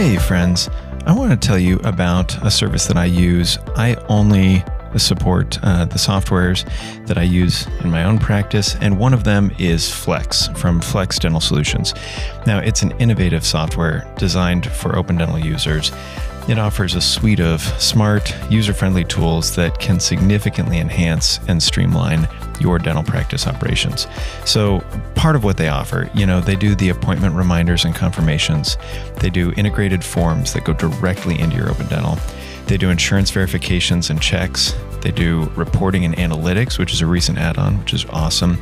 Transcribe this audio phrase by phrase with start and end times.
[0.00, 0.70] Hey, friends.
[1.04, 3.58] I want to tell you about a service that I use.
[3.76, 4.64] I only
[4.96, 6.64] support uh, the softwares
[7.06, 11.18] that I use in my own practice, and one of them is Flex from Flex
[11.18, 11.92] Dental Solutions.
[12.46, 15.92] Now, it's an innovative software designed for open dental users.
[16.48, 22.28] It offers a suite of smart, user friendly tools that can significantly enhance and streamline
[22.60, 24.06] your dental practice operations.
[24.44, 24.80] So,
[25.14, 28.76] part of what they offer, you know, they do the appointment reminders and confirmations,
[29.16, 32.18] they do integrated forms that go directly into your open dental.
[32.66, 34.74] They do insurance verifications and checks.
[35.00, 38.58] They do reporting and analytics, which is a recent add on, which is awesome.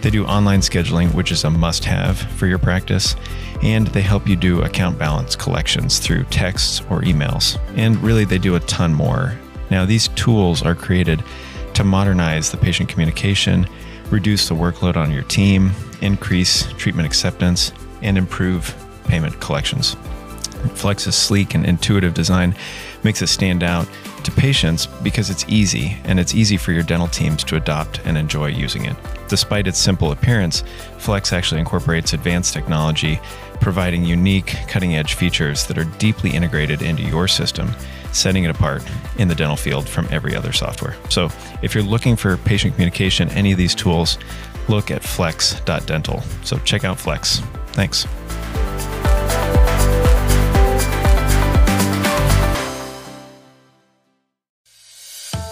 [0.00, 3.16] They do online scheduling, which is a must have for your practice.
[3.62, 7.58] And they help you do account balance collections through texts or emails.
[7.76, 9.36] And really, they do a ton more.
[9.70, 11.24] Now, these tools are created
[11.74, 13.66] to modernize the patient communication,
[14.10, 19.96] reduce the workload on your team, increase treatment acceptance, and improve payment collections.
[20.74, 22.54] Flex's sleek and intuitive design
[23.02, 23.88] makes it stand out
[24.24, 28.18] to patients because it's easy and it's easy for your dental teams to adopt and
[28.18, 28.96] enjoy using it.
[29.28, 30.64] Despite its simple appearance,
[30.98, 33.20] Flex actually incorporates advanced technology,
[33.60, 37.70] providing unique, cutting edge features that are deeply integrated into your system,
[38.12, 38.82] setting it apart
[39.18, 40.96] in the dental field from every other software.
[41.10, 41.30] So,
[41.62, 44.18] if you're looking for patient communication, any of these tools,
[44.68, 46.22] look at flex.dental.
[46.42, 47.40] So, check out Flex.
[47.68, 48.06] Thanks.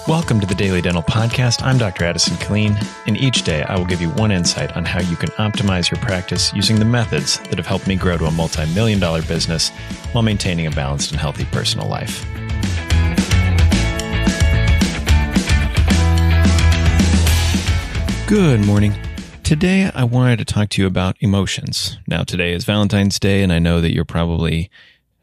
[0.09, 1.65] Welcome to the Daily Dental Podcast.
[1.65, 2.05] I'm Dr.
[2.05, 5.31] Addison Killeen, and each day I will give you one insight on how you can
[5.31, 9.01] optimize your practice using the methods that have helped me grow to a multi million
[9.01, 9.71] dollar business
[10.13, 12.25] while maintaining a balanced and healthy personal life.
[18.29, 18.95] Good morning.
[19.43, 21.99] Today I wanted to talk to you about emotions.
[22.07, 24.71] Now, today is Valentine's Day, and I know that you're probably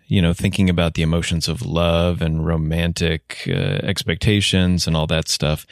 [0.08, 5.28] you know, thinking about the emotions of love and romantic uh, expectations and all that
[5.28, 5.66] stuff.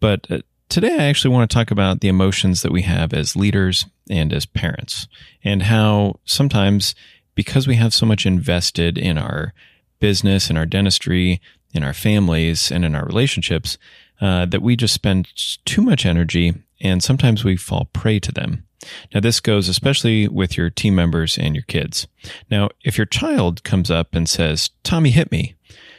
[0.00, 0.38] But uh,
[0.68, 4.32] today I actually want to talk about the emotions that we have as leaders and
[4.32, 5.08] as parents
[5.42, 6.94] and how sometimes
[7.34, 9.52] because we have so much invested in our
[10.00, 11.40] business, in our dentistry,
[11.72, 13.78] in our families, and in our relationships,
[14.20, 15.28] uh, that we just spend
[15.64, 18.65] too much energy and sometimes we fall prey to them.
[19.14, 22.06] Now, this goes especially with your team members and your kids.
[22.50, 25.54] Now, if your child comes up and says, Tommy hit me,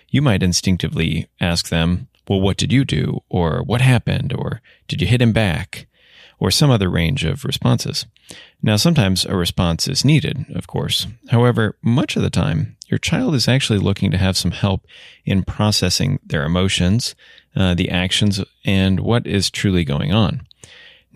[0.10, 3.24] you might instinctively ask them, Well, what did you do?
[3.30, 4.34] Or what happened?
[4.34, 5.88] Or did you hit him back?
[6.40, 8.06] Or some other range of responses.
[8.62, 11.08] Now, sometimes a response is needed, of course.
[11.30, 14.86] However, much of the time, your child is actually looking to have some help
[15.26, 17.16] in processing their emotions,
[17.56, 20.47] uh, the actions, and what is truly going on.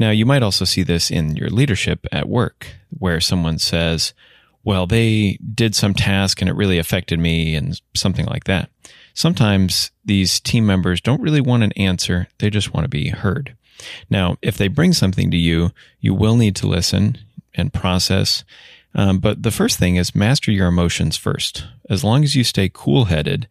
[0.01, 4.16] Now, you might also see this in your leadership at work, where someone says,
[4.63, 8.72] well, they did some task and it really affected me, and something like that.
[9.13, 13.56] Sometimes these team members don't really want an answer, they just want to be heard.
[14.09, 15.69] Now, if they bring something to you,
[16.00, 17.19] you will need to listen
[17.53, 18.44] and process.
[18.95, 21.68] Um, but the first thing is master your emotions first.
[21.91, 23.47] As long as you stay cool headed,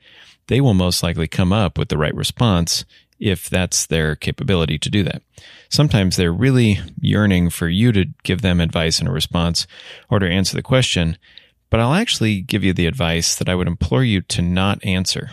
[0.48, 2.84] they will most likely come up with the right response
[3.20, 5.22] if that's their capability to do that.
[5.68, 9.66] Sometimes they're really yearning for you to give them advice and a response
[10.08, 11.18] or to answer the question,
[11.68, 15.30] but I'll actually give you the advice that I would implore you to not answer.